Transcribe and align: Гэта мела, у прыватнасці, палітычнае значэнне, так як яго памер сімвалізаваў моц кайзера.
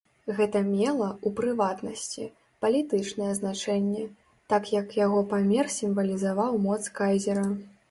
Гэта 0.37 0.59
мела, 0.67 1.09
у 1.29 1.31
прыватнасці, 1.39 2.25
палітычнае 2.65 3.29
значэнне, 3.41 4.07
так 4.55 4.73
як 4.79 4.97
яго 5.05 5.23
памер 5.35 5.71
сімвалізаваў 5.77 6.61
моц 6.67 6.83
кайзера. 7.01 7.49